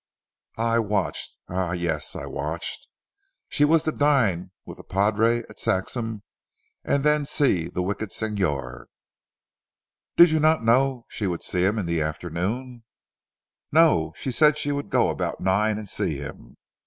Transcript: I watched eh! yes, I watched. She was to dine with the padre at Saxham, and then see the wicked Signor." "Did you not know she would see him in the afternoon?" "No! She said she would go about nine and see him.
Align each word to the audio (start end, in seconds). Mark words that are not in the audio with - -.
I 0.57 0.79
watched 0.79 1.37
eh! 1.51 1.73
yes, 1.73 2.15
I 2.15 2.25
watched. 2.25 2.87
She 3.49 3.63
was 3.63 3.83
to 3.83 3.91
dine 3.91 4.49
with 4.65 4.77
the 4.77 4.83
padre 4.83 5.43
at 5.47 5.59
Saxham, 5.59 6.23
and 6.83 7.03
then 7.03 7.23
see 7.23 7.67
the 7.67 7.83
wicked 7.83 8.11
Signor." 8.11 8.87
"Did 10.17 10.31
you 10.31 10.39
not 10.39 10.63
know 10.63 11.05
she 11.07 11.27
would 11.27 11.43
see 11.43 11.63
him 11.65 11.77
in 11.77 11.85
the 11.85 12.01
afternoon?" 12.01 12.83
"No! 13.71 14.11
She 14.15 14.31
said 14.31 14.57
she 14.57 14.71
would 14.71 14.89
go 14.89 15.09
about 15.11 15.39
nine 15.39 15.77
and 15.77 15.87
see 15.87 16.17
him. 16.17 16.57